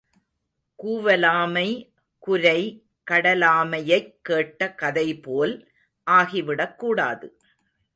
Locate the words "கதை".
4.73-5.19